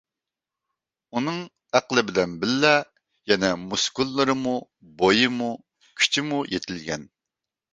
[1.17, 1.35] ئۇنىڭ
[1.79, 2.71] ئەقلى بىلەن بىللە
[3.33, 4.57] يەنە مۇسكۇللىرىمۇ،
[5.03, 5.51] بويىمۇ،
[6.01, 7.07] كۈچىمۇ يېتىلگەن.